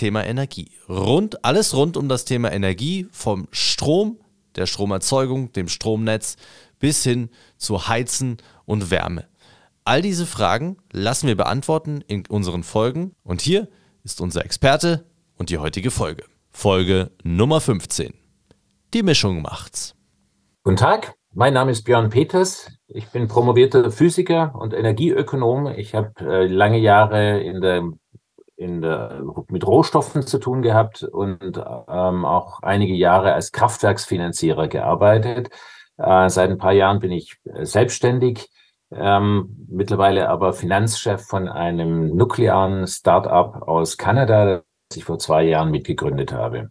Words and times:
Thema 0.00 0.24
Energie. 0.24 0.70
Rund, 0.88 1.44
alles 1.44 1.76
rund 1.76 1.98
um 1.98 2.08
das 2.08 2.24
Thema 2.24 2.50
Energie, 2.50 3.06
vom 3.12 3.48
Strom, 3.50 4.18
der 4.56 4.64
Stromerzeugung, 4.64 5.52
dem 5.52 5.68
Stromnetz 5.68 6.38
bis 6.78 7.04
hin 7.04 7.28
zu 7.58 7.86
Heizen 7.86 8.38
und 8.64 8.90
Wärme. 8.90 9.26
All 9.84 10.00
diese 10.00 10.24
Fragen 10.24 10.78
lassen 10.90 11.26
wir 11.26 11.36
beantworten 11.36 12.02
in 12.06 12.24
unseren 12.30 12.62
Folgen 12.62 13.14
und 13.24 13.42
hier 13.42 13.68
ist 14.02 14.22
unser 14.22 14.42
Experte 14.42 15.04
und 15.36 15.50
die 15.50 15.58
heutige 15.58 15.90
Folge. 15.90 16.24
Folge 16.48 17.10
Nummer 17.22 17.60
15. 17.60 18.14
Die 18.94 19.02
Mischung 19.02 19.42
macht's. 19.42 19.94
Guten 20.62 20.78
Tag, 20.78 21.12
mein 21.34 21.52
Name 21.52 21.72
ist 21.72 21.82
Björn 21.82 22.08
Peters. 22.08 22.72
Ich 22.88 23.10
bin 23.10 23.28
promovierter 23.28 23.90
Physiker 23.90 24.54
und 24.54 24.72
Energieökonom. 24.72 25.66
Ich 25.66 25.94
habe 25.94 26.12
äh, 26.20 26.46
lange 26.46 26.78
Jahre 26.78 27.40
in 27.40 27.60
der 27.60 27.82
in 28.60 28.82
der, 28.82 29.22
mit 29.48 29.66
Rohstoffen 29.66 30.22
zu 30.22 30.38
tun 30.38 30.60
gehabt 30.60 31.02
und 31.02 31.56
ähm, 31.56 32.24
auch 32.24 32.62
einige 32.62 32.94
Jahre 32.94 33.32
als 33.32 33.52
Kraftwerksfinanzierer 33.52 34.68
gearbeitet. 34.68 35.50
Äh, 35.96 36.28
seit 36.28 36.50
ein 36.50 36.58
paar 36.58 36.72
Jahren 36.72 37.00
bin 37.00 37.10
ich 37.10 37.38
äh, 37.44 37.64
selbstständig, 37.64 38.50
ähm, 38.92 39.66
mittlerweile 39.68 40.28
aber 40.28 40.52
Finanzchef 40.52 41.26
von 41.26 41.48
einem 41.48 42.14
nuklearen 42.14 42.86
Start-up 42.86 43.62
aus 43.62 43.96
Kanada, 43.96 44.62
das 44.88 44.96
ich 44.96 45.04
vor 45.04 45.18
zwei 45.18 45.44
Jahren 45.44 45.70
mitgegründet 45.70 46.32
habe. 46.32 46.68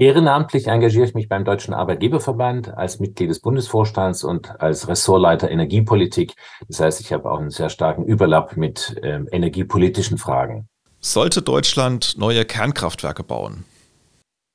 Ehrenamtlich 0.00 0.68
engagiere 0.68 1.04
ich 1.04 1.14
mich 1.14 1.28
beim 1.28 1.44
Deutschen 1.44 1.74
Arbeitgeberverband 1.74 2.76
als 2.76 3.00
Mitglied 3.00 3.30
des 3.30 3.40
Bundesvorstands 3.40 4.22
und 4.22 4.60
als 4.60 4.86
Ressortleiter 4.86 5.50
Energiepolitik. 5.50 6.34
Das 6.68 6.78
heißt, 6.78 7.00
ich 7.00 7.12
habe 7.12 7.28
auch 7.28 7.40
einen 7.40 7.50
sehr 7.50 7.70
starken 7.70 8.04
Überlapp 8.04 8.56
mit 8.56 8.96
äh, 9.02 9.24
energiepolitischen 9.32 10.16
Fragen. 10.16 10.68
Sollte 11.00 11.42
Deutschland 11.42 12.18
neue 12.18 12.44
Kernkraftwerke 12.44 13.22
bauen? 13.22 13.64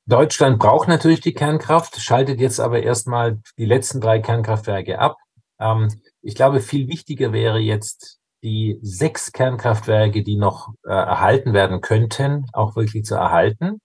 Deutschland 0.06 0.58
braucht 0.58 0.88
natürlich 0.88 1.22
die 1.22 1.32
Kernkraft, 1.32 1.98
schaltet 2.00 2.38
jetzt 2.38 2.60
aber 2.60 2.82
erstmal 2.82 3.40
die 3.56 3.64
letzten 3.64 4.02
drei 4.02 4.18
Kernkraftwerke 4.18 4.98
ab. 4.98 5.16
Ähm, 5.58 5.88
ich 6.20 6.34
glaube, 6.34 6.60
viel 6.60 6.88
wichtiger 6.88 7.32
wäre 7.32 7.58
jetzt 7.58 8.18
die 8.42 8.78
sechs 8.82 9.32
Kernkraftwerke, 9.32 10.22
die 10.22 10.36
noch 10.36 10.74
äh, 10.84 10.90
erhalten 10.90 11.54
werden 11.54 11.80
könnten, 11.80 12.44
auch 12.52 12.76
wirklich 12.76 13.04
zu 13.04 13.14
erhalten. 13.14 13.80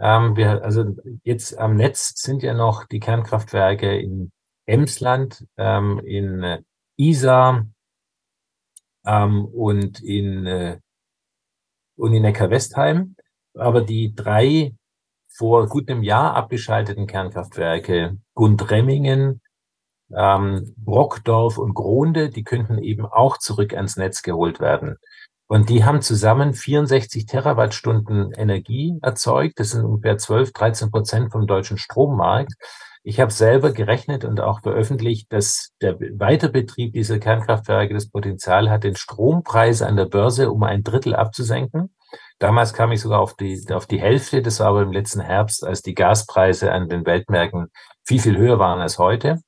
Ähm, 0.00 0.34
wir, 0.34 0.64
also 0.64 0.96
jetzt 1.24 1.58
am 1.58 1.76
Netz 1.76 2.14
sind 2.16 2.42
ja 2.42 2.54
noch 2.54 2.86
die 2.86 3.00
Kernkraftwerke 3.00 3.98
in 3.98 4.32
Emsland, 4.64 5.44
ähm, 5.58 6.00
in 6.04 6.64
Isar 6.96 7.66
und 9.04 10.00
in 10.02 10.46
äh, 10.46 10.78
und 11.98 12.14
in 12.14 12.22
Neckar-Westheim. 12.22 13.16
Aber 13.54 13.82
die 13.82 14.14
drei 14.14 14.72
vor 15.28 15.68
gut 15.68 15.90
einem 15.90 16.02
Jahr 16.02 16.34
abgeschalteten 16.34 17.06
Kernkraftwerke 17.06 18.18
Gundremmingen, 18.34 19.40
ähm, 20.14 20.74
Brockdorf 20.76 21.58
und 21.58 21.74
Gronde, 21.74 22.30
die 22.30 22.44
könnten 22.44 22.78
eben 22.78 23.06
auch 23.06 23.38
zurück 23.38 23.74
ans 23.74 23.96
Netz 23.96 24.22
geholt 24.22 24.60
werden. 24.60 24.96
Und 25.48 25.70
die 25.70 25.84
haben 25.84 26.02
zusammen 26.02 26.54
64 26.54 27.26
Terawattstunden 27.26 28.32
Energie 28.32 28.98
erzeugt. 29.00 29.58
Das 29.58 29.70
sind 29.70 29.84
ungefähr 29.84 30.18
12, 30.18 30.52
13 30.52 30.90
Prozent 30.90 31.32
vom 31.32 31.46
deutschen 31.46 31.78
Strommarkt. 31.78 32.52
Ich 33.08 33.20
habe 33.20 33.32
selber 33.32 33.72
gerechnet 33.72 34.26
und 34.26 34.38
auch 34.38 34.60
veröffentlicht, 34.60 35.32
dass 35.32 35.72
der 35.80 35.98
Weiterbetrieb 35.98 36.92
dieser 36.92 37.18
Kernkraftwerke 37.18 37.94
das 37.94 38.10
Potenzial 38.10 38.68
hat, 38.68 38.84
den 38.84 38.96
Strompreis 38.96 39.80
an 39.80 39.96
der 39.96 40.04
Börse 40.04 40.50
um 40.50 40.62
ein 40.62 40.82
Drittel 40.82 41.14
abzusenken. 41.14 41.96
Damals 42.38 42.74
kam 42.74 42.92
ich 42.92 43.00
sogar 43.00 43.20
auf 43.20 43.34
die, 43.34 43.64
auf 43.72 43.86
die 43.86 43.98
Hälfte. 43.98 44.42
Das 44.42 44.60
war 44.60 44.66
aber 44.66 44.82
im 44.82 44.92
letzten 44.92 45.22
Herbst, 45.22 45.64
als 45.64 45.80
die 45.80 45.94
Gaspreise 45.94 46.70
an 46.70 46.90
den 46.90 47.06
Weltmärkten 47.06 47.68
viel, 48.04 48.20
viel 48.20 48.36
höher 48.36 48.58
waren 48.58 48.78
als 48.78 48.98
heute. 48.98 49.40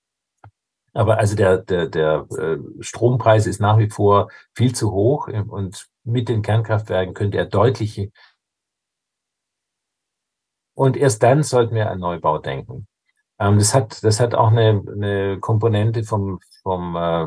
Aber 0.94 1.18
also 1.18 1.36
der, 1.36 1.58
der, 1.58 1.86
der 1.88 2.26
äh, 2.38 2.56
Strompreis 2.80 3.46
ist 3.46 3.60
nach 3.60 3.76
wie 3.76 3.90
vor 3.90 4.30
viel 4.54 4.74
zu 4.74 4.90
hoch 4.90 5.28
und 5.28 5.86
mit 6.02 6.30
den 6.30 6.40
Kernkraftwerken 6.40 7.12
könnte 7.12 7.36
er 7.36 7.44
deutliche 7.44 8.10
und 10.74 10.96
erst 10.96 11.22
dann 11.22 11.42
sollten 11.42 11.74
wir 11.74 11.90
an 11.90 11.98
Neubau 11.98 12.38
denken. 12.38 12.86
Ähm, 13.40 13.58
das 13.58 13.74
hat, 13.74 14.04
das 14.04 14.20
hat 14.20 14.34
auch 14.34 14.48
eine, 14.48 14.82
eine 14.86 15.40
Komponente 15.40 16.04
vom, 16.04 16.38
vom 16.62 16.94
äh, 16.94 17.26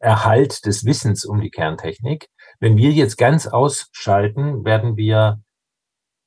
Erhalt 0.00 0.64
des 0.66 0.84
Wissens 0.84 1.24
um 1.24 1.40
die 1.40 1.50
Kerntechnik. 1.50 2.28
Wenn 2.60 2.76
wir 2.76 2.90
jetzt 2.90 3.16
ganz 3.18 3.46
ausschalten, 3.46 4.64
werden 4.64 4.96
wir 4.96 5.40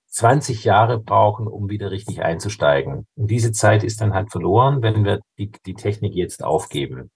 20 0.09 0.63
Jahre 0.63 0.99
brauchen, 0.99 1.47
um 1.47 1.69
wieder 1.69 1.91
richtig 1.91 2.21
einzusteigen. 2.21 3.07
Und 3.15 3.31
diese 3.31 3.51
Zeit 3.51 3.83
ist 3.83 4.01
dann 4.01 4.13
halt 4.13 4.31
verloren, 4.31 4.81
wenn 4.81 5.03
wir 5.03 5.19
die, 5.37 5.51
die 5.65 5.73
Technik 5.73 6.13
jetzt 6.15 6.43
aufgeben. 6.43 7.11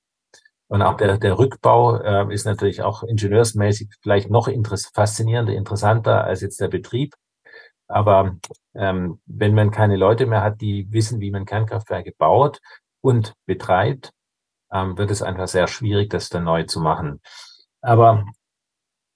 Und 0.67 0.81
auch 0.81 0.97
der, 0.97 1.17
der 1.17 1.37
Rückbau 1.37 1.97
äh, 1.97 2.33
ist 2.33 2.45
natürlich 2.45 2.81
auch 2.81 3.03
ingenieursmäßig 3.03 3.89
vielleicht 4.01 4.29
noch 4.29 4.47
interess 4.47 4.89
faszinierender, 4.93 5.53
interessanter 5.53 6.23
als 6.23 6.41
jetzt 6.41 6.61
der 6.61 6.69
Betrieb. 6.69 7.13
Aber 7.91 8.37
ähm, 8.73 9.19
wenn 9.25 9.53
man 9.53 9.71
keine 9.71 9.97
Leute 9.97 10.25
mehr 10.25 10.41
hat, 10.41 10.61
die 10.61 10.91
wissen, 10.91 11.19
wie 11.19 11.31
man 11.31 11.45
Kernkraftwerke 11.45 12.13
baut 12.17 12.59
und 13.01 13.33
betreibt, 13.45 14.11
ähm, 14.71 14.97
wird 14.97 15.11
es 15.11 15.21
einfach 15.21 15.47
sehr 15.47 15.67
schwierig, 15.67 16.09
das 16.09 16.29
dann 16.29 16.45
neu 16.45 16.63
zu 16.63 16.79
machen. 16.79 17.21
Aber 17.81 18.25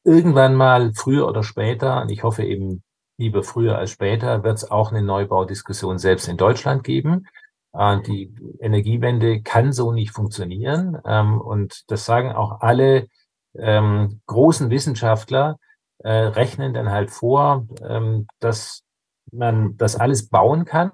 irgendwann 0.04 0.56
mal, 0.56 0.94
früher 0.94 1.28
oder 1.28 1.44
später, 1.44 2.02
und 2.02 2.10
ich 2.10 2.24
hoffe 2.24 2.44
eben 2.44 2.84
lieber 3.18 3.44
früher 3.44 3.78
als 3.78 3.92
später, 3.92 4.44
wird 4.44 4.58
es 4.58 4.70
auch 4.70 4.92
eine 4.92 5.02
Neubaudiskussion 5.02 5.98
selbst 5.98 6.28
in 6.28 6.38
Deutschland 6.38 6.84
geben. 6.84 7.28
Äh, 7.74 8.02
die 8.02 8.34
Energiewende 8.60 9.42
kann 9.42 9.72
so 9.72 9.92
nicht 9.92 10.12
funktionieren. 10.12 10.98
Ähm, 11.06 11.40
und 11.40 11.90
das 11.90 12.06
sagen 12.06 12.34
auch 12.34 12.62
alle 12.62 13.08
ähm, 13.58 14.22
großen 14.26 14.70
Wissenschaftler, 14.70 15.58
äh, 16.06 16.28
rechnen 16.28 16.76
dann 16.76 16.92
halt 16.92 17.10
vor, 17.10 17.68
ähm, 17.82 18.28
dass 18.40 18.84
man 19.32 19.76
das 19.76 19.96
alles 19.96 20.30
bauen 20.30 20.64
kann, 20.64 20.92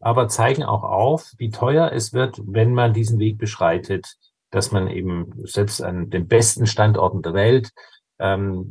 aber 0.00 0.28
zeigen 0.28 0.64
auch 0.64 0.82
auf, 0.82 1.32
wie 1.38 1.48
teuer 1.48 1.92
es 1.92 2.12
wird, 2.12 2.38
wenn 2.44 2.74
man 2.74 2.92
diesen 2.92 3.18
Weg 3.18 3.38
beschreitet, 3.38 4.16
dass 4.50 4.70
man 4.70 4.88
eben 4.88 5.32
selbst 5.44 5.82
an 5.82 6.10
den 6.10 6.28
besten 6.28 6.66
Standorten 6.66 7.22
der 7.22 7.32
Welt 7.32 7.70
ähm, 8.18 8.68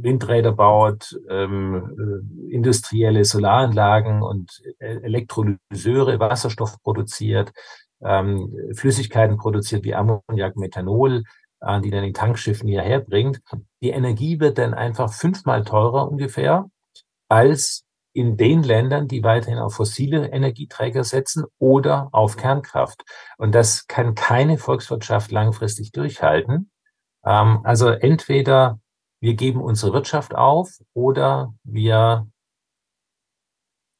Windräder 0.00 0.52
baut, 0.52 1.20
ähm, 1.28 2.24
äh, 2.48 2.54
industrielle 2.54 3.26
Solaranlagen 3.26 4.22
und 4.22 4.50
Elektrolyseure, 4.78 6.18
Wasserstoff 6.18 6.80
produziert, 6.82 7.52
ähm, 8.00 8.56
Flüssigkeiten 8.74 9.36
produziert 9.36 9.84
wie 9.84 9.94
Ammoniak, 9.94 10.56
Methanol, 10.56 11.24
die 11.60 11.90
dann 11.90 12.04
in 12.04 12.14
Tankschiffen 12.14 12.68
hierher 12.68 13.00
bringt. 13.00 13.40
Die 13.82 13.90
Energie 13.90 14.40
wird 14.40 14.58
dann 14.58 14.74
einfach 14.74 15.12
fünfmal 15.12 15.64
teurer 15.64 16.08
ungefähr 16.08 16.66
als 17.28 17.84
in 18.12 18.36
den 18.36 18.62
Ländern, 18.62 19.06
die 19.06 19.22
weiterhin 19.22 19.58
auf 19.58 19.74
fossile 19.74 20.28
Energieträger 20.28 21.04
setzen 21.04 21.44
oder 21.58 22.08
auf 22.12 22.36
Kernkraft. 22.36 23.04
Und 23.36 23.54
das 23.54 23.86
kann 23.86 24.14
keine 24.14 24.58
Volkswirtschaft 24.58 25.30
langfristig 25.30 25.92
durchhalten. 25.92 26.70
Ähm, 27.24 27.60
also 27.64 27.88
entweder 27.88 28.80
wir 29.20 29.34
geben 29.34 29.60
unsere 29.60 29.92
Wirtschaft 29.92 30.34
auf 30.34 30.78
oder 30.94 31.54
wir 31.64 32.26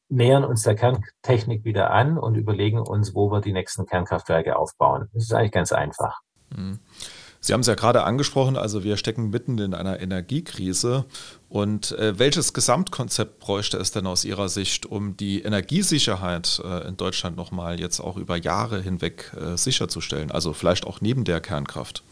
nähern 0.09 0.43
uns 0.43 0.63
der 0.63 0.75
Kerntechnik 0.75 1.63
wieder 1.63 1.91
an 1.91 2.17
und 2.17 2.35
überlegen 2.35 2.79
uns, 2.79 3.13
wo 3.13 3.31
wir 3.31 3.41
die 3.41 3.53
nächsten 3.53 3.85
Kernkraftwerke 3.85 4.57
aufbauen. 4.57 5.07
Das 5.13 5.23
ist 5.23 5.33
eigentlich 5.33 5.51
ganz 5.51 5.71
einfach. 5.71 6.19
Mhm. 6.49 6.79
Sie 7.41 7.53
haben 7.53 7.61
es 7.61 7.67
ja 7.67 7.75
gerade 7.75 8.03
angesprochen, 8.03 8.57
also 8.57 8.83
wir 8.83 8.97
stecken 8.97 9.29
mitten 9.29 9.57
in 9.59 9.73
einer 9.73 10.01
Energiekrise. 10.01 11.05
Und 11.47 11.93
äh, 11.93 12.19
welches 12.19 12.53
Gesamtkonzept 12.53 13.39
bräuchte 13.39 13.77
es 13.77 13.91
denn 13.91 14.07
aus 14.07 14.25
Ihrer 14.25 14.49
Sicht, 14.49 14.85
um 14.85 15.15
die 15.15 15.41
Energiesicherheit 15.41 16.61
äh, 16.63 16.87
in 16.87 16.97
Deutschland 16.97 17.37
nochmal 17.37 17.79
jetzt 17.79 18.01
auch 18.01 18.17
über 18.17 18.35
Jahre 18.35 18.81
hinweg 18.81 19.33
äh, 19.39 19.55
sicherzustellen? 19.55 20.31
Also 20.31 20.53
vielleicht 20.53 20.85
auch 20.85 20.99
neben 20.99 21.23
der 21.23 21.39
Kernkraft? 21.39 22.03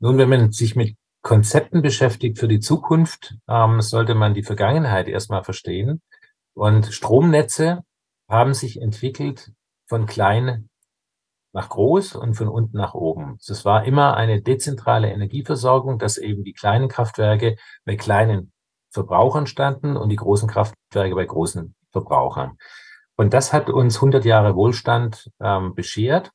Nun, 0.00 0.16
wenn 0.18 0.30
man 0.30 0.52
sich 0.52 0.74
mit 0.74 0.96
Konzepten 1.22 1.82
beschäftigt 1.82 2.38
für 2.38 2.48
die 2.48 2.60
Zukunft, 2.60 3.36
ähm, 3.48 3.80
sollte 3.80 4.14
man 4.14 4.34
die 4.34 4.42
Vergangenheit 4.42 5.06
erstmal 5.06 5.44
verstehen. 5.44 6.00
Und 6.54 6.92
Stromnetze 6.92 7.82
haben 8.28 8.54
sich 8.54 8.80
entwickelt 8.80 9.52
von 9.86 10.06
klein 10.06 10.68
nach 11.52 11.68
groß 11.68 12.16
und 12.16 12.34
von 12.34 12.48
unten 12.48 12.76
nach 12.76 12.94
oben. 12.94 13.36
Es 13.38 13.64
war 13.64 13.84
immer 13.84 14.16
eine 14.16 14.40
dezentrale 14.40 15.10
Energieversorgung, 15.10 15.98
dass 15.98 16.18
eben 16.18 16.44
die 16.44 16.54
kleinen 16.54 16.88
Kraftwerke 16.88 17.56
bei 17.84 17.96
kleinen 17.96 18.52
Verbrauchern 18.90 19.46
standen 19.46 19.96
und 19.96 20.08
die 20.08 20.16
großen 20.16 20.48
Kraftwerke 20.48 21.14
bei 21.14 21.24
großen 21.24 21.74
Verbrauchern. 21.90 22.58
Und 23.16 23.34
das 23.34 23.52
hat 23.52 23.68
uns 23.68 23.96
100 23.96 24.24
Jahre 24.24 24.56
Wohlstand 24.56 25.30
ähm, 25.40 25.74
beschert. 25.74 26.30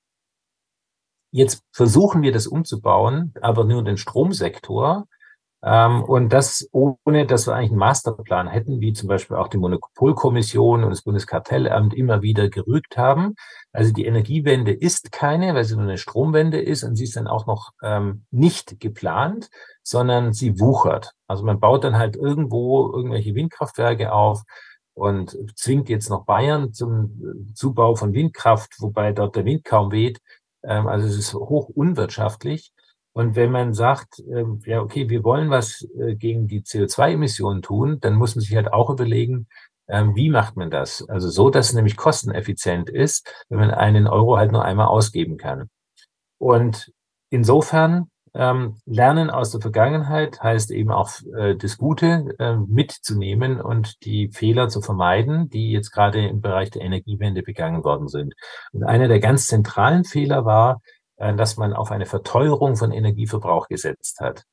Jetzt 1.31 1.63
versuchen 1.71 2.21
wir 2.21 2.31
das 2.31 2.47
umzubauen, 2.47 3.33
aber 3.41 3.63
nur 3.63 3.83
den 3.83 3.97
Stromsektor. 3.97 5.07
Ähm, 5.63 6.03
und 6.03 6.29
das 6.33 6.69
ohne, 6.71 7.25
dass 7.25 7.47
wir 7.47 7.55
eigentlich 7.55 7.71
einen 7.71 7.79
Masterplan 7.79 8.47
hätten, 8.47 8.79
wie 8.79 8.93
zum 8.93 9.09
Beispiel 9.09 9.37
auch 9.37 9.47
die 9.47 9.57
Monopolkommission 9.57 10.83
und 10.83 10.89
das 10.91 11.01
Bundeskartellamt 11.01 11.93
immer 11.95 12.21
wieder 12.21 12.49
gerügt 12.49 12.97
haben. 12.97 13.35
Also 13.71 13.91
die 13.91 14.05
Energiewende 14.05 14.71
ist 14.71 15.11
keine, 15.11 15.55
weil 15.55 15.63
sie 15.63 15.75
nur 15.75 15.83
eine 15.83 15.97
Stromwende 15.97 16.61
ist 16.61 16.83
und 16.83 16.95
sie 16.95 17.05
ist 17.05 17.15
dann 17.15 17.27
auch 17.27 17.47
noch 17.47 17.71
ähm, 17.81 18.25
nicht 18.31 18.79
geplant, 18.79 19.49
sondern 19.83 20.33
sie 20.33 20.59
wuchert. 20.59 21.13
Also 21.27 21.43
man 21.43 21.59
baut 21.59 21.83
dann 21.83 21.97
halt 21.97 22.15
irgendwo 22.15 22.91
irgendwelche 22.93 23.33
Windkraftwerke 23.33 24.13
auf 24.13 24.43
und 24.93 25.37
zwingt 25.55 25.89
jetzt 25.89 26.09
noch 26.09 26.25
Bayern 26.25 26.73
zum 26.73 27.51
Zubau 27.53 27.95
von 27.95 28.13
Windkraft, 28.13 28.75
wobei 28.79 29.11
dort 29.11 29.35
der 29.35 29.45
Wind 29.45 29.63
kaum 29.63 29.91
weht. 29.91 30.19
Ähm, 30.63 30.87
also 30.87 31.07
es 31.07 31.17
ist 31.17 31.33
hoch 31.33 31.69
unwirtschaftlich. 31.69 32.71
Und 33.17 33.35
wenn 33.35 33.49
man 33.49 33.73
sagt, 33.73 34.21
ähm, 34.31 34.61
ja, 34.63 34.79
okay, 34.79 35.09
wir 35.09 35.23
wollen 35.23 35.49
was 35.49 35.87
äh, 35.99 36.13
gegen 36.13 36.47
die 36.47 36.61
CO2-Emissionen 36.61 37.63
tun, 37.63 37.97
dann 37.99 38.13
muss 38.13 38.35
man 38.35 38.43
sich 38.43 38.55
halt 38.55 38.71
auch 38.71 38.91
überlegen, 38.91 39.47
ähm, 39.87 40.15
wie 40.15 40.29
macht 40.29 40.55
man 40.55 40.69
das? 40.69 41.03
Also 41.09 41.27
so, 41.29 41.49
dass 41.49 41.69
es 41.69 41.73
nämlich 41.73 41.97
kosteneffizient 41.97 42.91
ist, 42.91 43.27
wenn 43.49 43.57
man 43.57 43.71
einen 43.71 44.05
Euro 44.05 44.37
halt 44.37 44.51
nur 44.51 44.63
einmal 44.63 44.85
ausgeben 44.85 45.37
kann. 45.37 45.67
Und 46.37 46.91
insofern 47.31 48.11
ähm, 48.35 48.77
Lernen 48.85 49.31
aus 49.31 49.49
der 49.49 49.61
Vergangenheit 49.61 50.43
heißt 50.43 50.69
eben 50.69 50.91
auch 50.91 51.09
äh, 51.35 51.55
das 51.55 51.79
Gute 51.79 52.35
äh, 52.37 52.55
mitzunehmen 52.55 53.59
und 53.59 54.05
die 54.05 54.29
Fehler 54.31 54.69
zu 54.69 54.79
vermeiden, 54.79 55.49
die 55.49 55.71
jetzt 55.71 55.89
gerade 55.89 56.27
im 56.27 56.39
Bereich 56.41 56.69
der 56.69 56.83
Energiewende 56.83 57.41
begangen 57.41 57.83
worden 57.83 58.09
sind. 58.09 58.35
Und 58.73 58.83
einer 58.83 59.07
der 59.07 59.19
ganz 59.19 59.47
zentralen 59.47 60.03
Fehler 60.03 60.45
war, 60.45 60.73
äh, 60.75 60.96
dass 61.17 61.57
man 61.57 61.73
auf 61.73 61.91
eine 61.91 62.05
Verteuerung 62.05 62.75
von 62.75 62.91
Energieverbrauch 62.91 63.67
gesetzt 63.67 64.19
hat. 64.19 64.43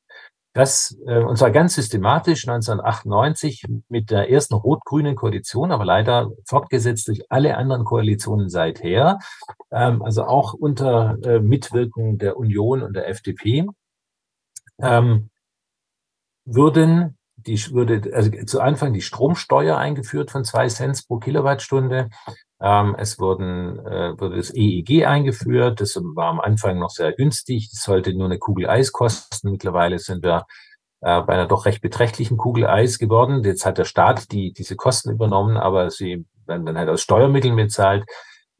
Das, 0.55 0.97
äh, 1.05 1.19
und 1.19 1.37
zwar 1.37 1.51
ganz 1.51 1.75
systematisch 1.75 2.47
1998 2.47 3.65
mit 3.89 4.09
der 4.09 4.29
ersten 4.31 4.53
rot-grünen 4.53 5.17
Koalition, 5.17 5.73
aber 5.73 5.83
leider 5.83 6.31
fortgesetzt 6.47 7.09
durch 7.09 7.29
alle 7.29 7.57
anderen 7.57 7.83
Koalitionen 7.83 8.47
seither, 8.47 9.19
ähm, 9.69 10.01
also 10.01 10.23
auch 10.23 10.53
unter 10.53 11.17
äh, 11.23 11.41
Mitwirkung 11.41 12.17
der 12.17 12.37
Union 12.37 12.83
und 12.83 12.95
der 12.95 13.09
FDP, 13.09 13.65
ähm, 14.81 15.29
würden 16.45 17.17
die 17.37 17.59
würde 17.71 18.11
also 18.13 18.31
zu 18.45 18.61
Anfang 18.61 18.93
die 18.93 19.01
Stromsteuer 19.01 19.77
eingeführt 19.77 20.31
von 20.31 20.45
zwei 20.45 20.67
Cent 20.67 21.05
pro 21.07 21.17
Kilowattstunde. 21.17 22.09
Ähm, 22.65 22.95
es 22.97 23.19
wurden, 23.19 23.77
äh, 23.85 24.19
wurde 24.19 24.37
das 24.37 24.51
EEG 24.51 25.05
eingeführt. 25.05 25.81
Das 25.81 25.95
war 26.01 26.29
am 26.29 26.39
Anfang 26.39 26.79
noch 26.79 26.89
sehr 26.89 27.13
günstig. 27.13 27.69
Das 27.69 27.83
sollte 27.83 28.11
nur 28.15 28.25
eine 28.25 28.39
Kugel 28.39 28.67
Eis 28.67 28.91
kosten. 28.91 29.51
Mittlerweile 29.51 29.99
sind 29.99 30.23
wir 30.23 30.47
äh, 31.01 31.21
bei 31.21 31.33
einer 31.33 31.45
doch 31.47 31.67
recht 31.67 31.83
beträchtlichen 31.83 32.37
Kugel 32.37 32.65
Eis 32.65 32.97
geworden. 32.97 33.43
Jetzt 33.43 33.67
hat 33.67 33.77
der 33.77 33.85
Staat 33.85 34.31
die, 34.31 34.51
diese 34.51 34.75
Kosten 34.75 35.11
übernommen, 35.11 35.57
aber 35.57 35.91
sie 35.91 36.25
werden 36.47 36.65
dann 36.65 36.79
halt 36.79 36.89
aus 36.89 37.03
Steuermitteln 37.03 37.55
bezahlt. 37.55 38.03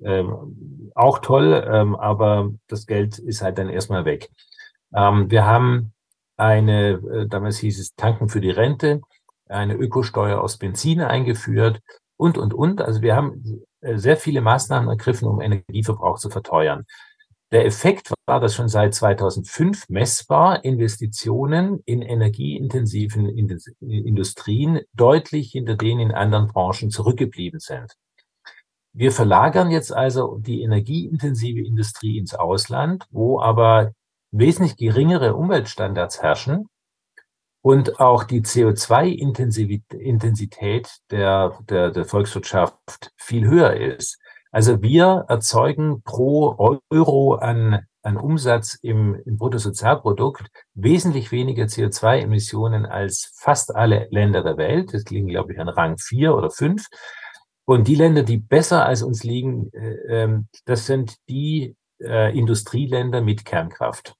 Ähm, 0.03 0.91
auch 0.93 1.17
toll, 1.17 1.67
ähm, 1.67 1.95
aber 1.95 2.51
das 2.67 2.85
Geld 2.85 3.17
ist 3.17 3.41
halt 3.41 3.57
dann 3.57 3.69
erstmal 3.69 4.05
weg. 4.05 4.29
Ähm, 4.93 5.31
wir 5.31 5.47
haben 5.47 5.93
eine, 6.37 6.91
äh, 6.91 7.27
damals 7.27 7.57
hieß 7.57 7.79
es 7.79 7.95
Tanken 7.95 8.29
für 8.29 8.41
die 8.41 8.51
Rente, 8.51 9.01
eine 9.49 9.73
Ökosteuer 9.73 10.41
aus 10.41 10.57
Benzin 10.57 11.01
eingeführt 11.01 11.81
und, 12.17 12.37
und, 12.37 12.53
und. 12.53 12.81
Also 12.81 13.01
wir 13.01 13.15
haben 13.15 13.65
sehr 13.95 14.17
viele 14.17 14.41
Maßnahmen 14.41 14.89
ergriffen, 14.89 15.27
um 15.27 15.41
Energieverbrauch 15.41 16.17
zu 16.17 16.29
verteuern. 16.29 16.85
Der 17.51 17.65
Effekt 17.65 18.11
war, 18.25 18.39
dass 18.39 18.55
schon 18.55 18.67
seit 18.67 18.93
2005 18.95 19.87
messbar 19.87 20.65
Investitionen 20.65 21.79
in 21.85 22.01
energieintensiven 22.01 23.29
Industrien 23.29 24.81
deutlich 24.93 25.51
hinter 25.51 25.75
denen 25.75 26.01
in 26.01 26.11
anderen 26.11 26.47
Branchen 26.47 26.89
zurückgeblieben 26.89 27.59
sind. 27.59 27.93
Wir 28.93 29.11
verlagern 29.11 29.71
jetzt 29.71 29.93
also 29.93 30.37
die 30.39 30.63
energieintensive 30.63 31.59
Industrie 31.59 32.17
ins 32.17 32.33
Ausland, 32.33 33.05
wo 33.11 33.39
aber 33.39 33.91
wesentlich 34.31 34.77
geringere 34.77 35.35
Umweltstandards 35.35 36.21
herrschen 36.21 36.67
und 37.65 37.99
auch 37.99 38.23
die 38.25 38.43
CO2-Intensität 38.43 40.99
der, 41.09 41.57
der, 41.67 41.89
der 41.89 42.05
Volkswirtschaft 42.05 43.11
viel 43.17 43.47
höher 43.47 43.73
ist. 43.73 44.19
Also 44.51 44.83
wir 44.83 45.25
erzeugen 45.29 46.03
pro 46.03 46.79
Euro 46.91 47.33
an, 47.33 47.87
an 48.03 48.17
Umsatz 48.17 48.77
im, 48.83 49.19
im 49.25 49.37
Bruttosozialprodukt 49.37 50.45
wesentlich 50.75 51.31
weniger 51.31 51.63
CO2-Emissionen 51.63 52.85
als 52.85 53.33
fast 53.35 53.75
alle 53.75 54.09
Länder 54.11 54.43
der 54.43 54.57
Welt. 54.57 54.93
Das 54.93 55.05
liegen, 55.05 55.29
glaube 55.29 55.53
ich, 55.53 55.59
an 55.59 55.67
Rang 55.67 55.97
vier 55.97 56.35
oder 56.35 56.51
fünf. 56.51 56.85
Und 57.65 57.87
die 57.87 57.95
Länder, 57.95 58.21
die 58.21 58.37
besser 58.37 58.85
als 58.85 59.01
uns 59.01 59.23
liegen, 59.23 59.73
äh, 59.73 59.95
ähm, 60.07 60.49
das 60.65 60.85
sind 60.85 61.15
die 61.29 61.75
äh, 61.99 62.37
Industrieländer 62.37 63.21
mit 63.21 63.43
Kernkraft. 63.43 64.13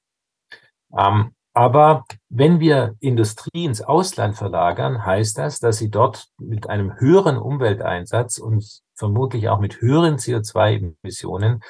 Ähm, 0.97 1.34
aber 1.55 2.03
wenn 2.27 2.59
wir 2.59 2.95
Industrie 2.99 3.63
ins 3.63 3.81
Ausland 3.81 4.35
verlagern, 4.35 5.05
heißt 5.05 5.37
das, 5.37 5.59
dass 5.61 5.77
sie 5.77 5.89
dort 5.89 6.27
mit 6.37 6.69
einem 6.69 6.99
höheren 6.99 7.37
Umwelteinsatz 7.37 8.39
und 8.39 8.81
vermutlich 8.93 9.47
auch 9.47 9.61
mit 9.61 9.79
höheren 9.79 10.17
CO2-Emissionen 10.17 11.61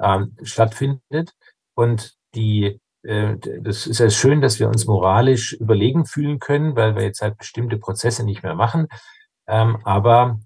ähm, 0.00 0.36
stattfindet. 0.42 1.34
Und 1.76 2.16
die, 2.34 2.80
äh, 3.04 3.36
das 3.60 3.86
ist 3.86 4.00
ja 4.00 4.10
schön, 4.10 4.40
dass 4.40 4.58
wir 4.58 4.66
uns 4.66 4.86
moralisch 4.86 5.52
überlegen 5.52 6.04
fühlen 6.04 6.40
können, 6.40 6.74
weil 6.74 6.96
wir 6.96 7.02
jetzt 7.04 7.22
halt 7.22 7.38
bestimmte 7.38 7.78
Prozesse 7.78 8.24
nicht 8.24 8.42
mehr 8.42 8.56
machen. 8.56 8.88
Ähm, 9.46 9.78
aber 9.84 10.40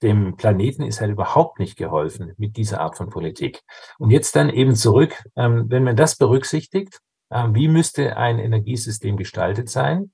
dem 0.00 0.36
Planeten 0.36 0.84
ist 0.84 1.00
halt 1.00 1.10
überhaupt 1.10 1.58
nicht 1.58 1.76
geholfen 1.76 2.34
mit 2.36 2.56
dieser 2.56 2.80
Art 2.82 2.96
von 2.96 3.10
Politik. 3.10 3.62
Und 3.98 4.12
jetzt 4.12 4.36
dann 4.36 4.48
eben 4.48 4.76
zurück, 4.76 5.24
ähm, 5.34 5.64
wenn 5.70 5.82
man 5.82 5.96
das 5.96 6.16
berücksichtigt, 6.16 7.00
wie 7.30 7.68
müsste 7.68 8.16
ein 8.16 8.38
Energiesystem 8.38 9.16
gestaltet 9.16 9.68
sein? 9.68 10.12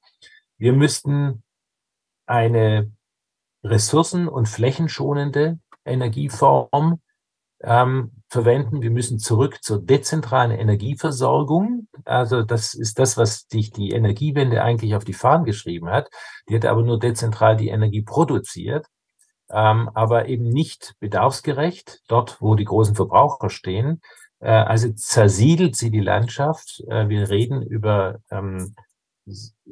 Wir 0.58 0.72
müssten 0.72 1.42
eine 2.26 2.90
ressourcen- 3.62 4.28
und 4.28 4.48
flächenschonende 4.48 5.58
Energieform 5.84 7.00
ähm, 7.62 8.12
verwenden. 8.28 8.82
Wir 8.82 8.90
müssen 8.90 9.18
zurück 9.18 9.62
zur 9.62 9.82
dezentralen 9.82 10.50
Energieversorgung. 10.50 11.88
Also 12.04 12.42
das 12.42 12.74
ist 12.74 12.98
das, 12.98 13.16
was 13.16 13.46
sich 13.50 13.70
die 13.70 13.90
Energiewende 13.90 14.62
eigentlich 14.62 14.94
auf 14.94 15.04
die 15.04 15.12
Fahnen 15.14 15.44
geschrieben 15.44 15.90
hat. 15.90 16.08
Die 16.48 16.56
hat 16.56 16.66
aber 16.66 16.82
nur 16.82 16.98
dezentral 16.98 17.56
die 17.56 17.68
Energie 17.68 18.02
produziert, 18.02 18.86
ähm, 19.50 19.90
aber 19.94 20.28
eben 20.28 20.48
nicht 20.48 20.94
bedarfsgerecht, 21.00 22.02
dort, 22.08 22.40
wo 22.40 22.54
die 22.54 22.64
großen 22.64 22.94
Verbraucher 22.94 23.50
stehen, 23.50 24.02
also 24.48 24.92
zersiedelt 24.92 25.76
sie 25.76 25.90
die 25.90 26.00
Landschaft. 26.00 26.82
Äh, 26.88 27.08
wir 27.08 27.30
reden 27.30 27.62
über 27.62 28.18
ähm, 28.30 28.74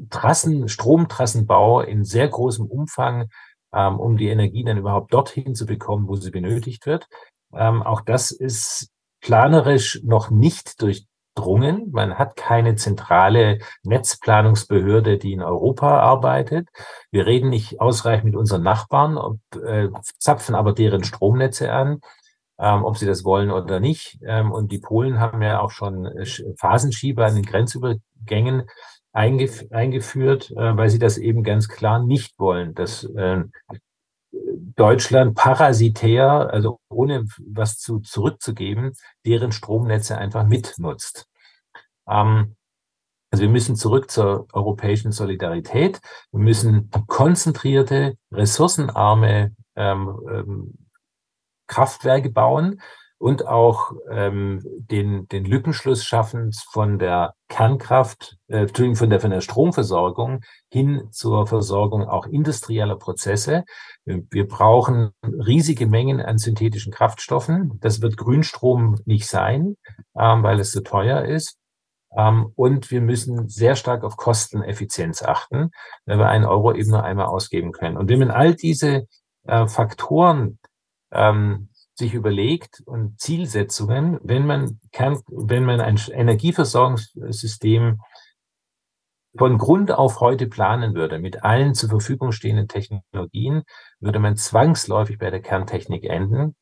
Trassen, 0.08 0.68
Stromtrassenbau 0.68 1.82
in 1.82 2.04
sehr 2.04 2.28
großem 2.28 2.66
Umfang, 2.66 3.28
ähm, 3.74 4.00
um 4.00 4.16
die 4.16 4.28
Energie 4.28 4.64
dann 4.64 4.78
überhaupt 4.78 5.12
dorthin 5.12 5.54
zu 5.54 5.66
bekommen, 5.66 6.08
wo 6.08 6.16
sie 6.16 6.30
benötigt 6.30 6.86
wird. 6.86 7.06
Ähm, 7.54 7.82
auch 7.82 8.00
das 8.00 8.30
ist 8.30 8.88
planerisch 9.20 10.00
noch 10.04 10.30
nicht 10.30 10.80
durchdrungen. 10.80 11.90
Man 11.92 12.18
hat 12.18 12.36
keine 12.36 12.74
zentrale 12.76 13.58
Netzplanungsbehörde, 13.82 15.18
die 15.18 15.32
in 15.32 15.42
Europa 15.42 16.00
arbeitet. 16.00 16.68
Wir 17.10 17.26
reden 17.26 17.50
nicht 17.50 17.80
ausreichend 17.80 18.24
mit 18.24 18.36
unseren 18.36 18.62
Nachbarn, 18.62 19.38
äh, 19.62 19.88
zapfen 20.18 20.54
aber 20.54 20.72
deren 20.72 21.04
Stromnetze 21.04 21.72
an 21.72 22.00
ähm, 22.58 22.84
ob 22.84 22.96
sie 22.96 23.06
das 23.06 23.24
wollen 23.24 23.50
oder 23.50 23.80
nicht. 23.80 24.18
Ähm, 24.24 24.52
und 24.52 24.72
die 24.72 24.78
Polen 24.78 25.20
haben 25.20 25.42
ja 25.42 25.60
auch 25.60 25.70
schon 25.70 26.06
äh, 26.06 26.26
Phasenschieber 26.56 27.26
an 27.26 27.34
den 27.34 27.44
Grenzübergängen 27.44 28.64
eingef 29.12 29.64
eingeführt, 29.70 30.50
äh, 30.52 30.76
weil 30.76 30.90
sie 30.90 30.98
das 30.98 31.18
eben 31.18 31.42
ganz 31.42 31.68
klar 31.68 32.02
nicht 32.02 32.38
wollen, 32.38 32.74
dass 32.74 33.04
äh, 33.04 33.44
Deutschland 34.76 35.34
parasitär, 35.34 36.24
also 36.52 36.80
ohne 36.88 37.24
was 37.38 37.78
zu, 37.78 38.00
zurückzugeben, 38.00 38.92
deren 39.26 39.52
Stromnetze 39.52 40.16
einfach 40.16 40.46
mitnutzt. 40.46 41.26
Ähm, 42.08 42.56
also 43.30 43.42
wir 43.42 43.50
müssen 43.50 43.76
zurück 43.76 44.10
zur 44.10 44.46
europäischen 44.52 45.10
Solidarität. 45.10 46.00
Wir 46.32 46.40
müssen 46.40 46.90
konzentrierte, 47.06 48.16
ressourcenarme 48.30 49.54
ähm, 49.74 50.20
ähm, 50.30 50.74
Kraftwerke 51.72 52.30
bauen 52.30 52.80
und 53.22 53.46
auch 53.46 53.92
ähm, 54.10 54.60
den, 54.64 55.28
den 55.28 55.44
Lückenschluss 55.44 56.04
schaffen 56.04 56.50
von 56.72 56.98
der 56.98 57.34
Kernkraft, 57.48 58.36
äh, 58.48 58.66
von 58.66 59.10
der, 59.10 59.20
von 59.20 59.30
der 59.30 59.40
Stromversorgung 59.40 60.40
hin 60.72 61.06
zur 61.12 61.46
Versorgung 61.46 62.02
auch 62.08 62.26
industrieller 62.26 62.96
Prozesse. 62.96 63.62
Wir 64.04 64.48
brauchen 64.48 65.10
riesige 65.22 65.86
Mengen 65.86 66.20
an 66.20 66.38
synthetischen 66.38 66.92
Kraftstoffen. 66.92 67.78
Das 67.80 68.02
wird 68.02 68.16
Grünstrom 68.16 68.98
nicht 69.04 69.28
sein, 69.28 69.76
ähm, 70.18 70.42
weil 70.42 70.58
es 70.58 70.72
so 70.72 70.80
teuer 70.80 71.24
ist. 71.24 71.58
Ähm, 72.16 72.52
und 72.56 72.90
wir 72.90 73.00
müssen 73.00 73.48
sehr 73.48 73.76
stark 73.76 74.02
auf 74.02 74.16
Kosteneffizienz 74.16 75.22
achten, 75.22 75.70
weil 76.06 76.18
wir 76.18 76.28
einen 76.28 76.44
Euro 76.44 76.74
eben 76.74 76.90
nur 76.90 77.04
einmal 77.04 77.26
ausgeben 77.26 77.70
können. 77.70 77.96
Und 77.96 78.10
wenn 78.10 78.18
man 78.18 78.32
all 78.32 78.56
diese 78.56 79.06
äh, 79.46 79.68
Faktoren 79.68 80.58
ähm, 81.12 81.68
sich 81.94 82.14
überlegt 82.14 82.82
und 82.86 83.20
Zielsetzungen, 83.20 84.18
wenn 84.22 84.46
man 84.46 84.80
kann, 84.92 85.20
wenn 85.28 85.64
man 85.64 85.80
ein 85.80 86.00
Energieversorgungssystem 86.10 88.00
von 89.36 89.58
Grund 89.58 89.92
auf 89.92 90.20
heute 90.20 90.46
planen 90.46 90.94
würde, 90.94 91.18
mit 91.18 91.44
allen 91.44 91.74
zur 91.74 91.90
Verfügung 91.90 92.32
stehenden 92.32 92.68
Technologien, 92.68 93.62
würde 94.00 94.18
man 94.18 94.36
zwangsläufig 94.36 95.18
bei 95.18 95.30
der 95.30 95.40
Kerntechnik 95.40 96.04
enden. 96.04 96.54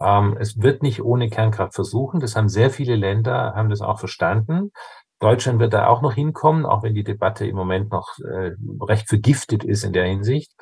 Ähm, 0.00 0.36
es 0.38 0.60
wird 0.60 0.82
nicht 0.82 1.02
ohne 1.02 1.28
Kernkraft 1.28 1.74
versuchen. 1.74 2.20
Das 2.20 2.36
haben 2.36 2.48
sehr 2.48 2.70
viele 2.70 2.96
Länder, 2.96 3.54
haben 3.54 3.70
das 3.70 3.80
auch 3.80 3.98
verstanden. 3.98 4.70
Deutschland 5.18 5.60
wird 5.60 5.74
da 5.74 5.86
auch 5.88 6.00
noch 6.00 6.14
hinkommen, 6.14 6.64
auch 6.64 6.82
wenn 6.82 6.94
die 6.94 7.04
Debatte 7.04 7.46
im 7.46 7.56
Moment 7.56 7.90
noch 7.90 8.18
äh, 8.18 8.52
recht 8.80 9.08
vergiftet 9.08 9.64
ist 9.64 9.84
in 9.84 9.92
der 9.92 10.06
Hinsicht. 10.06 10.52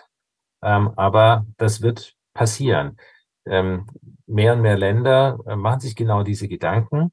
Ähm, 0.63 0.93
aber 0.97 1.47
das 1.57 1.83
wird 1.83 2.15
passieren 2.35 2.97
mehr 3.47 4.53
und 4.53 4.61
mehr 4.61 4.79
Länder 4.79 5.39
äh, 5.47 5.57
machen 5.57 5.81
sich 5.81 5.97
genau 5.97 6.23
diese 6.23 6.49
Gedanken. 6.49 7.13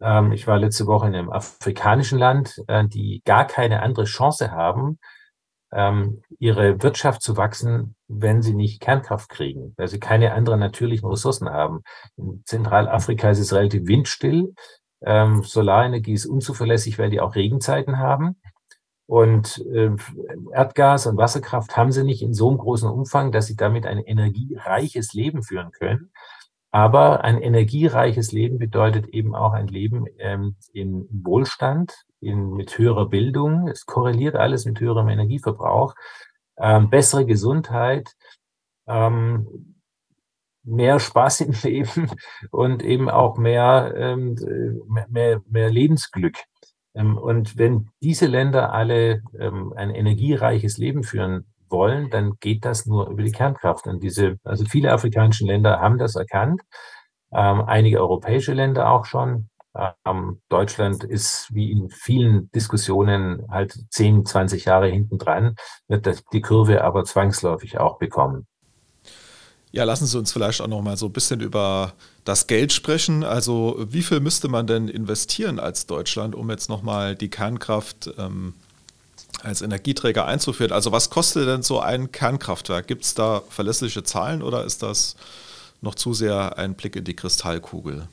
Ähm, 0.00 0.32
ich 0.32 0.46
war 0.46 0.58
letzte 0.58 0.86
Woche 0.86 1.08
in 1.08 1.14
einem 1.14 1.30
afrikanischen 1.30 2.18
Land, 2.18 2.62
äh, 2.68 2.86
die 2.86 3.22
gar 3.24 3.46
keine 3.46 3.82
andere 3.82 4.04
Chance 4.04 4.50
haben, 4.50 4.98
ähm, 5.72 6.22
ihre 6.38 6.82
Wirtschaft 6.82 7.22
zu 7.22 7.36
wachsen, 7.36 7.96
wenn 8.08 8.42
sie 8.42 8.54
nicht 8.54 8.80
Kernkraft 8.80 9.28
kriegen, 9.28 9.74
weil 9.76 9.88
sie 9.88 10.00
keine 10.00 10.34
anderen 10.34 10.60
natürlichen 10.60 11.08
Ressourcen 11.08 11.48
haben. 11.48 11.82
In 12.16 12.42
Zentralafrika 12.44 13.30
ist 13.30 13.38
es 13.38 13.52
relativ 13.52 13.86
windstill. 13.86 14.54
Ähm, 15.04 15.42
Solarenergie 15.42 16.12
ist 16.12 16.26
unzuverlässig, 16.26 16.98
weil 16.98 17.10
die 17.10 17.20
auch 17.20 17.34
Regenzeiten 17.34 17.98
haben. 17.98 18.36
Und 19.06 19.64
äh, 19.72 19.90
Erdgas 20.52 21.06
und 21.06 21.16
Wasserkraft 21.16 21.76
haben 21.76 21.92
sie 21.92 22.04
nicht 22.04 22.22
in 22.22 22.34
so 22.34 22.48
einem 22.48 22.58
großen 22.58 22.88
Umfang, 22.88 23.32
dass 23.32 23.46
sie 23.46 23.56
damit 23.56 23.86
ein 23.86 23.98
energiereiches 23.98 25.12
Leben 25.12 25.42
führen 25.42 25.70
können. 25.72 26.12
Aber 26.70 27.22
ein 27.22 27.42
energiereiches 27.42 28.32
Leben 28.32 28.58
bedeutet 28.58 29.08
eben 29.08 29.34
auch 29.34 29.52
ein 29.52 29.68
Leben 29.68 30.06
ähm, 30.18 30.56
in 30.72 31.06
Wohlstand, 31.10 31.94
in, 32.20 32.54
mit 32.54 32.78
höherer 32.78 33.10
Bildung. 33.10 33.68
Es 33.68 33.84
korreliert 33.84 34.36
alles 34.36 34.64
mit 34.64 34.80
höherem 34.80 35.08
Energieverbrauch, 35.08 35.94
ähm, 36.56 36.88
bessere 36.88 37.26
Gesundheit, 37.26 38.14
ähm, 38.86 39.76
mehr 40.62 40.98
Spaß 40.98 41.42
im 41.42 41.52
Leben 41.62 42.10
und 42.50 42.82
eben 42.82 43.10
auch 43.10 43.36
mehr, 43.36 43.92
ähm, 43.94 44.36
mehr, 45.10 45.42
mehr 45.46 45.70
Lebensglück. 45.70 46.38
Ähm, 46.94 47.18
und 47.18 47.58
wenn 47.58 47.90
diese 48.02 48.26
Länder 48.26 48.72
alle 48.72 49.22
ähm, 49.38 49.72
ein 49.76 49.90
energiereiches 49.94 50.78
Leben 50.78 51.02
führen 51.02 51.46
wollen, 51.68 52.10
dann 52.10 52.34
geht 52.40 52.64
das 52.64 52.86
nur 52.86 53.08
über 53.08 53.22
die 53.22 53.32
Kernkraft. 53.32 53.86
Und 53.86 54.02
diese, 54.02 54.38
also 54.44 54.64
viele 54.64 54.92
afrikanische 54.92 55.46
Länder 55.46 55.80
haben 55.80 55.98
das 55.98 56.16
erkannt, 56.16 56.62
ähm, 57.32 57.62
einige 57.66 58.00
europäische 58.00 58.52
Länder 58.54 58.90
auch 58.90 59.04
schon. 59.06 59.48
Deutschland 60.50 61.02
ist 61.02 61.48
wie 61.54 61.72
in 61.72 61.88
vielen 61.88 62.50
Diskussionen 62.50 63.46
halt 63.48 63.74
10, 63.90 64.26
20 64.26 64.66
Jahre 64.66 64.88
hinten 64.88 65.16
dran, 65.16 65.54
wird 65.88 66.22
die 66.34 66.42
Kurve 66.42 66.84
aber 66.84 67.04
zwangsläufig 67.04 67.78
auch 67.78 67.96
bekommen. 67.96 68.46
Ja, 69.72 69.84
lassen 69.84 70.06
Sie 70.06 70.18
uns 70.18 70.32
vielleicht 70.32 70.60
auch 70.60 70.68
noch 70.68 70.82
mal 70.82 70.98
so 70.98 71.06
ein 71.06 71.12
bisschen 71.12 71.40
über 71.40 71.94
das 72.24 72.46
Geld 72.46 72.74
sprechen. 72.74 73.24
Also 73.24 73.76
wie 73.88 74.02
viel 74.02 74.20
müsste 74.20 74.48
man 74.48 74.66
denn 74.66 74.88
investieren 74.88 75.58
als 75.58 75.86
Deutschland, 75.86 76.34
um 76.34 76.50
jetzt 76.50 76.68
nochmal 76.68 77.14
die 77.14 77.30
Kernkraft 77.30 78.12
ähm, 78.18 78.52
als 79.42 79.62
Energieträger 79.62 80.26
einzuführen? 80.26 80.72
Also 80.72 80.92
was 80.92 81.08
kostet 81.08 81.48
denn 81.48 81.62
so 81.62 81.80
ein 81.80 82.12
Kernkraftwerk? 82.12 82.86
Gibt 82.86 83.04
es 83.04 83.14
da 83.14 83.42
verlässliche 83.48 84.04
Zahlen 84.04 84.42
oder 84.42 84.64
ist 84.64 84.82
das 84.82 85.16
noch 85.80 85.94
zu 85.94 86.12
sehr 86.12 86.58
ein 86.58 86.74
Blick 86.74 86.94
in 86.94 87.04
die 87.04 87.16
Kristallkugel? 87.16 88.08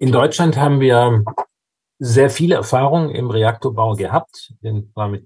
In 0.00 0.10
Deutschland 0.10 0.56
haben 0.56 0.80
wir 0.80 1.24
sehr 2.00 2.30
viele 2.30 2.56
Erfahrungen 2.56 3.10
im 3.10 3.30
Reaktorbau 3.30 3.94
gehabt, 3.94 4.52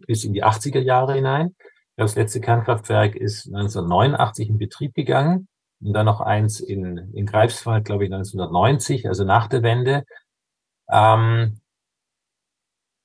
bis 0.06 0.24
in 0.24 0.34
die 0.34 0.44
80er 0.44 0.80
Jahre 0.80 1.14
hinein. 1.14 1.54
Das 1.96 2.16
letzte 2.16 2.40
Kernkraftwerk 2.40 3.14
ist 3.14 3.46
1989 3.46 4.48
in 4.48 4.58
Betrieb 4.58 4.94
gegangen 4.94 5.48
und 5.82 5.92
dann 5.92 6.06
noch 6.06 6.20
eins 6.20 6.60
in, 6.60 7.12
in 7.12 7.26
Greifswald, 7.26 7.84
glaube 7.84 8.04
ich, 8.04 8.12
1990, 8.12 9.08
also 9.08 9.24
nach 9.24 9.48
der 9.48 9.62
Wende. 9.62 10.04
Ähm, 10.90 11.60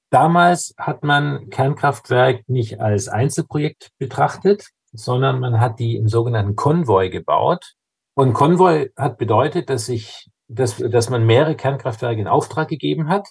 damals 0.10 0.74
hat 0.78 1.04
man 1.04 1.50
Kernkraftwerk 1.50 2.48
nicht 2.48 2.80
als 2.80 3.10
Einzelprojekt 3.10 3.92
betrachtet, 3.98 4.70
sondern 4.94 5.40
man 5.40 5.60
hat 5.60 5.80
die 5.80 5.98
im 5.98 6.08
sogenannten 6.08 6.56
Konvoi 6.56 7.10
gebaut. 7.10 7.74
Und 8.14 8.34
Konvoi 8.34 8.90
hat 8.96 9.18
bedeutet, 9.18 9.70
dass 9.70 9.86
sich, 9.86 10.30
dass, 10.48 10.78
dass 10.78 11.10
man 11.10 11.26
mehrere 11.26 11.56
Kernkraftwerke 11.56 12.22
in 12.22 12.28
Auftrag 12.28 12.68
gegeben 12.70 13.10
hat. 13.10 13.28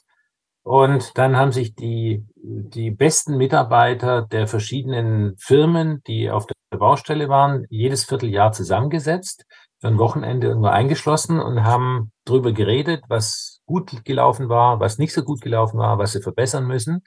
Und 0.66 1.16
dann 1.16 1.36
haben 1.36 1.52
sich 1.52 1.76
die, 1.76 2.26
die 2.34 2.90
besten 2.90 3.36
Mitarbeiter 3.36 4.22
der 4.22 4.48
verschiedenen 4.48 5.36
Firmen, 5.38 6.02
die 6.08 6.28
auf 6.28 6.44
der 6.46 6.76
Baustelle 6.76 7.28
waren, 7.28 7.66
jedes 7.70 8.02
Vierteljahr 8.02 8.50
zusammengesetzt, 8.50 9.44
für 9.80 9.86
ein 9.86 9.98
Wochenende 9.98 10.48
irgendwo 10.48 10.66
eingeschlossen 10.66 11.38
und 11.38 11.62
haben 11.62 12.10
darüber 12.24 12.50
geredet, 12.50 13.04
was 13.06 13.60
gut 13.64 14.04
gelaufen 14.04 14.48
war, 14.48 14.80
was 14.80 14.98
nicht 14.98 15.12
so 15.12 15.22
gut 15.22 15.40
gelaufen 15.40 15.78
war, 15.78 15.98
was 15.98 16.10
sie 16.14 16.20
verbessern 16.20 16.66
müssen. 16.66 17.04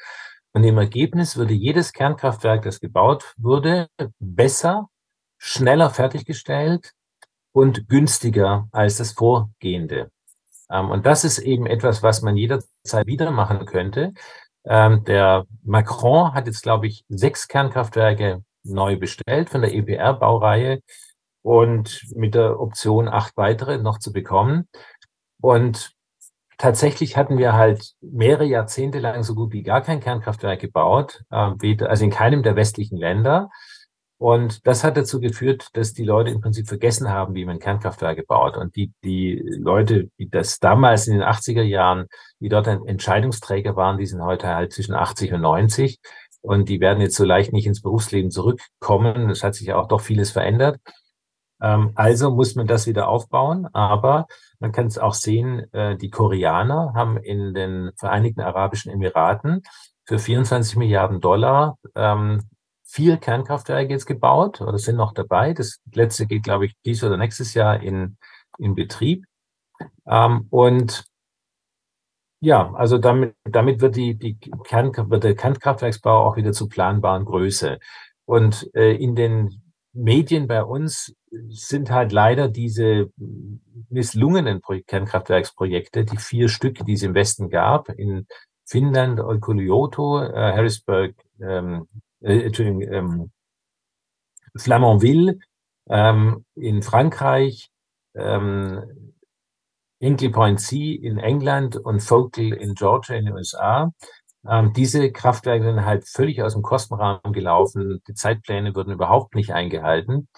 Und 0.54 0.64
im 0.64 0.78
Ergebnis 0.78 1.36
würde 1.36 1.54
jedes 1.54 1.92
Kernkraftwerk, 1.92 2.62
das 2.62 2.80
gebaut 2.80 3.34
wurde, 3.38 3.90
besser, 4.20 4.88
schneller 5.38 5.90
fertiggestellt 5.90 6.94
und 7.52 7.90
günstiger 7.90 8.70
als 8.72 9.00
das 9.00 9.12
vorgehende. 9.12 10.12
Ähm, 10.72 10.90
und 10.92 11.06
das 11.06 11.24
ist 11.24 11.40
eben 11.40 11.66
etwas, 11.66 12.04
was 12.04 12.22
man 12.22 12.38
jederzeit 12.38 13.08
wieder 13.08 13.32
machen 13.32 13.66
könnte. 13.66 14.14
Ähm, 14.66 15.04
der 15.06 15.46
Macron 15.64 16.34
hat 16.34 16.48
jetzt, 16.48 16.64
glaube 16.64 16.88
ich, 16.88 17.06
sechs 17.10 17.48
Kernkraftwerke 17.48 18.44
neu 18.64 18.98
bestellt 18.98 19.50
von 19.50 19.62
der 19.62 19.74
EPR-Baureihe 19.74 20.82
und 21.42 22.04
mit 22.16 22.36
der 22.36 22.60
Option 22.60 23.08
acht 23.08 23.38
weitere 23.38 23.78
noch 23.78 24.00
zu 24.00 24.12
bekommen. 24.12 24.68
Und 25.42 25.92
tatsächlich 26.58 27.18
hatten 27.18 27.38
wir 27.38 27.54
halt 27.54 27.94
mehrere 28.02 28.46
Jahrzehnte 28.46 29.00
lang 29.00 29.24
so 29.24 29.34
gut 29.36 29.54
wie 29.54 29.64
gar 29.64 29.82
kein 29.82 30.02
Kernkraftwerk 30.02 30.60
gebaut, 30.60 31.22
äh, 31.32 31.84
also 31.86 32.04
in 32.04 32.12
keinem 32.12 32.44
der 32.44 32.56
westlichen 32.56 32.98
Länder. 32.98 33.50
Und 34.20 34.68
das 34.68 34.84
hat 34.84 34.98
dazu 34.98 35.22
geführt, 35.22 35.70
dass 35.74 35.94
die 35.94 36.04
Leute 36.04 36.30
im 36.30 36.42
Prinzip 36.42 36.68
vergessen 36.68 37.10
haben, 37.10 37.36
wie 37.36 37.46
man 37.46 37.60
Kernkraftwerke 37.60 38.24
baut. 38.24 38.58
Und 38.58 38.76
die, 38.76 38.92
die 39.02 39.42
Leute, 39.58 40.10
die 40.20 40.30
das 40.30 40.60
damals 40.60 41.08
in 41.08 41.14
den 41.14 41.24
80er 41.24 41.62
Jahren, 41.62 42.08
die 42.42 42.50
dort 42.50 42.68
Entscheidungsträger 42.68 43.78
waren, 43.78 43.98
die 43.98 44.06
sind 44.06 44.22
heute 44.22 44.48
halt 44.48 44.74
zwischen 44.74 44.94
80 44.94 45.34
und 45.34 45.42
90. 45.42 46.00
Und 46.42 46.68
die 46.68 46.82
werden 46.82 47.00
jetzt 47.00 47.16
so 47.16 47.24
leicht 47.24 47.54
nicht 47.54 47.66
ins 47.66 47.82
Berufsleben 47.82 48.30
zurückkommen. 48.30 49.30
Es 49.30 49.42
hat 49.42 49.56
sich 49.56 49.68
ja 49.68 49.78
auch 49.78 49.88
doch 49.88 50.02
vieles 50.02 50.32
verändert. 50.32 50.80
Ähm, 51.62 51.94
also 51.96 52.30
muss 52.30 52.56
man 52.56 52.68
das 52.68 52.88
wieder 52.88 53.08
aufbauen. 53.08 53.68
Aber 53.72 54.28
man 54.60 54.74
kann 54.74 54.88
es 54.88 54.98
auch 54.98 55.14
sehen, 55.14 55.72
äh, 55.72 55.96
die 55.96 56.10
Koreaner 56.10 56.92
haben 56.94 57.16
in 57.16 57.54
den 57.54 57.92
Vereinigten 57.96 58.42
Arabischen 58.42 58.92
Emiraten 58.92 59.62
für 60.04 60.20
24 60.20 60.76
Milliarden 60.76 61.22
Dollar 61.22 61.78
ähm, 61.96 62.49
vier 62.92 63.18
Kernkraftwerke 63.18 63.94
jetzt 63.94 64.08
gebaut 64.08 64.62
oder 64.62 64.80
sind 64.80 64.96
noch 64.96 65.14
dabei. 65.14 65.54
Das 65.54 65.80
letzte 65.94 66.26
geht, 66.26 66.44
glaube 66.44 66.66
ich, 66.66 66.74
dies 66.86 67.04
oder 67.04 67.18
nächstes 67.18 67.54
Jahr 67.54 67.82
in, 67.82 68.18
in 68.58 68.74
Betrieb. 68.74 69.26
Ähm, 70.08 70.48
und 70.50 71.06
ja, 72.42 72.74
also 72.74 72.98
damit, 72.98 73.36
damit 73.44 73.82
wird, 73.82 73.96
die, 73.96 74.16
die 74.16 74.40
Kern, 74.64 74.92
wird 75.10 75.24
der 75.24 75.36
Kernkraftwerksbau 75.36 76.26
auch 76.26 76.36
wieder 76.36 76.52
zu 76.52 76.68
planbaren 76.68 77.26
Größe. 77.26 77.80
Und 78.26 78.70
äh, 78.74 78.94
in 78.96 79.16
den 79.16 79.62
Medien 79.94 80.48
bei 80.48 80.64
uns 80.64 81.14
sind 81.50 81.92
halt 81.92 82.12
leider 82.12 82.48
diese 82.48 83.12
misslungenen 83.90 84.62
Kernkraftwerksprojekte, 84.62 86.06
die 86.06 86.18
vier 86.18 86.50
Stück, 86.50 86.84
die 86.86 86.94
es 86.94 87.04
im 87.04 87.14
Westen 87.14 87.50
gab, 87.50 87.90
in 87.90 88.26
Finnland, 88.66 89.20
Olkiluoto, 89.20 90.24
äh, 90.24 90.54
Harrisburg, 90.54 91.14
ähm, 91.40 91.88
äh, 92.22 92.46
Entschuldigung, 92.46 92.82
ähm, 92.82 93.32
Flamanville 94.56 95.40
ähm, 95.90 96.46
in 96.56 96.82
Frankreich, 96.84 97.70
ähm, 98.16 99.14
Hinkley 100.00 100.30
Point 100.30 100.62
C 100.62 100.94
in 100.94 101.18
England 101.18 101.76
und 101.76 102.02
Focal 102.02 102.54
in 102.54 102.74
Georgia 102.74 103.16
in 103.16 103.26
den 103.26 103.34
USA. 103.34 103.92
Ähm, 104.48 104.72
diese 104.74 105.12
Kraftwerke 105.12 105.66
sind 105.66 105.86
halt 105.86 106.08
völlig 106.08 106.42
aus 106.42 106.54
dem 106.54 106.62
Kostenrahmen 106.62 107.34
gelaufen. 107.34 108.02
Die 108.08 108.14
Zeitpläne 108.14 108.74
wurden 108.76 108.92
überhaupt 108.94 109.36
nicht 109.36 109.54
eingehalten. 109.54 110.30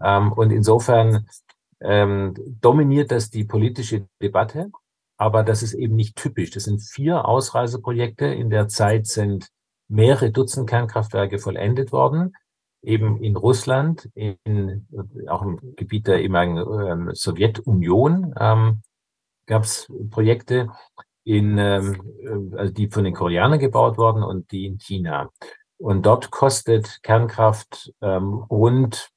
Ähm, 0.00 0.32
und 0.32 0.52
insofern 0.52 1.26
ähm, 1.80 2.34
dominiert 2.60 3.10
das 3.10 3.30
die 3.30 3.44
politische 3.44 4.06
Debatte. 4.22 4.70
Aber 5.16 5.42
das 5.42 5.64
ist 5.64 5.74
eben 5.74 5.96
nicht 5.96 6.14
typisch. 6.14 6.50
Das 6.50 6.64
sind 6.64 6.80
vier 6.80 7.24
Ausreiseprojekte. 7.26 8.26
In 8.26 8.50
der 8.50 8.68
Zeit 8.68 9.06
sind 9.08 9.48
mehrere 9.88 10.30
Dutzend 10.30 10.68
Kernkraftwerke 10.68 11.38
vollendet 11.38 11.92
worden. 11.92 12.36
Eben 12.82 13.22
in 13.22 13.36
Russland, 13.36 14.08
in, 14.14 14.86
auch 15.28 15.42
im 15.42 15.58
Gebiet 15.76 16.06
der 16.06 16.22
ehemaligen 16.22 16.58
ähm, 16.58 17.10
Sowjetunion 17.12 18.34
ähm, 18.38 18.82
gab 19.46 19.64
es 19.64 19.90
Projekte, 20.10 20.68
in, 21.24 21.58
ähm, 21.58 22.54
also 22.56 22.72
die 22.72 22.88
von 22.88 23.04
den 23.04 23.14
Koreanern 23.14 23.58
gebaut 23.58 23.98
worden 23.98 24.22
und 24.22 24.52
die 24.52 24.66
in 24.66 24.78
China. 24.78 25.30
Und 25.78 26.06
dort 26.06 26.30
kostet 26.30 27.02
Kernkraft 27.02 27.92
ähm, 28.00 28.34
rund 28.50 29.10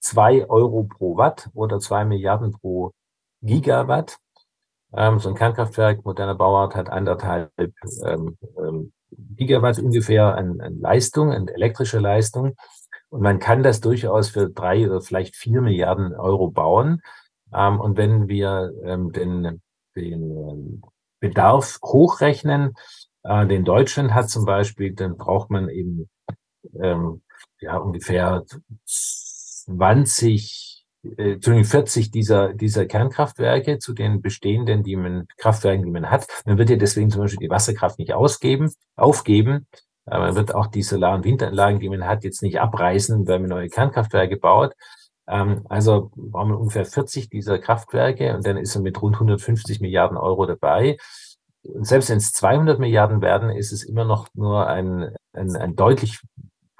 zwei 0.00 0.48
Euro 0.48 0.84
pro 0.84 1.16
Watt 1.16 1.50
oder 1.54 1.80
zwei 1.80 2.04
Milliarden 2.04 2.52
pro 2.52 2.92
Gigawatt. 3.42 4.18
Ähm, 4.94 5.18
so 5.18 5.28
ein 5.28 5.34
Kernkraftwerk, 5.34 6.04
moderner 6.04 6.34
Bauart, 6.34 6.74
hat 6.74 6.88
anderthalb 6.88 7.52
ähm, 8.04 8.38
ähm, 8.58 8.92
Gigawatt 9.36 9.78
ungefähr 9.78 10.36
an, 10.36 10.60
an 10.60 10.80
Leistung, 10.80 11.32
an 11.32 11.48
elektrischer 11.48 12.00
Leistung. 12.00 12.56
Und 13.08 13.22
man 13.22 13.38
kann 13.38 13.62
das 13.62 13.80
durchaus 13.80 14.30
für 14.30 14.50
drei 14.50 14.86
oder 14.86 15.00
vielleicht 15.00 15.36
vier 15.36 15.60
Milliarden 15.60 16.14
Euro 16.14 16.50
bauen. 16.50 17.02
Ähm, 17.54 17.80
und 17.80 17.96
wenn 17.96 18.28
wir 18.28 18.72
ähm, 18.84 19.12
den, 19.12 19.62
den 19.94 20.22
ähm, 20.22 20.82
Bedarf 21.20 21.78
hochrechnen, 21.82 22.74
äh, 23.22 23.46
den 23.46 23.64
Deutschland 23.64 24.14
hat 24.14 24.28
zum 24.28 24.44
Beispiel, 24.44 24.94
dann 24.94 25.16
braucht 25.16 25.50
man 25.50 25.68
eben 25.68 26.08
ähm, 26.80 27.22
ja 27.60 27.76
ungefähr 27.76 28.44
20, 28.84 30.75
äh, 31.16 31.64
40 31.64 32.10
dieser, 32.10 32.52
dieser 32.52 32.86
Kernkraftwerke 32.86 33.78
zu 33.78 33.92
den 33.94 34.22
bestehenden, 34.22 34.82
die 34.82 34.96
man, 34.96 35.26
Kraftwerken, 35.38 35.84
die 35.84 35.90
man 35.90 36.10
hat. 36.10 36.26
Man 36.44 36.58
wird 36.58 36.70
ja 36.70 36.76
deswegen 36.76 37.10
zum 37.10 37.22
Beispiel 37.22 37.46
die 37.46 37.50
Wasserkraft 37.50 37.98
nicht 37.98 38.12
ausgeben, 38.12 38.72
aufgeben. 38.96 39.66
Man 40.08 40.36
wird 40.36 40.54
auch 40.54 40.68
die 40.68 40.82
Solar- 40.82 41.16
und 41.16 41.24
Windanlagen, 41.24 41.80
die 41.80 41.88
man 41.88 42.06
hat, 42.06 42.22
jetzt 42.22 42.40
nicht 42.42 42.60
abreißen, 42.60 43.26
weil 43.26 43.40
man 43.40 43.50
neue 43.50 43.68
Kernkraftwerke 43.68 44.36
baut. 44.36 44.72
Ähm, 45.28 45.64
also 45.68 46.10
brauchen 46.14 46.50
wir 46.50 46.60
ungefähr 46.60 46.84
40 46.84 47.28
dieser 47.28 47.58
Kraftwerke 47.58 48.34
und 48.34 48.46
dann 48.46 48.56
ist 48.56 48.74
er 48.74 48.82
mit 48.82 49.00
rund 49.02 49.16
150 49.16 49.80
Milliarden 49.80 50.16
Euro 50.16 50.46
dabei. 50.46 50.96
Und 51.62 51.86
selbst 51.86 52.10
wenn 52.10 52.18
es 52.18 52.32
200 52.32 52.78
Milliarden 52.78 53.20
werden, 53.20 53.50
ist 53.50 53.72
es 53.72 53.82
immer 53.82 54.04
noch 54.04 54.28
nur 54.34 54.66
ein, 54.68 55.14
ein, 55.32 55.56
ein 55.56 55.74
deutlich 55.74 56.20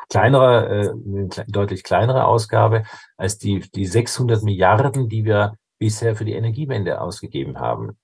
kleinerer, 0.09 0.71
äh, 0.71 0.89
eine 0.91 1.29
deutlich 1.49 1.83
kleinere 1.83 2.25
Ausgabe 2.25 2.85
als 3.17 3.39
die, 3.39 3.61
die 3.75 3.87
600 3.87 4.43
Milliarden, 4.43 5.09
die 5.09 5.25
wir 5.25 5.55
bisher 5.79 6.17
für 6.17 6.25
die 6.25 6.33
Energiewende 6.33 7.01
ausgegeben 7.01 7.59
haben. 7.59 7.97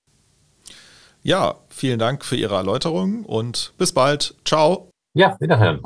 Ja, 1.21 1.55
vielen 1.69 1.99
Dank 1.99 2.25
für 2.25 2.35
Ihre 2.35 2.55
Erläuterung 2.55 3.23
und 3.23 3.73
bis 3.77 3.93
bald. 3.93 4.35
Ciao. 4.43 4.89
Ja, 5.13 5.37
wiederhören. 5.39 5.81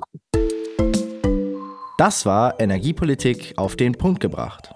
Das 1.98 2.26
war 2.26 2.60
Energiepolitik 2.60 3.54
auf 3.58 3.76
den 3.76 3.94
Punkt 3.94 4.20
gebracht. 4.20 4.72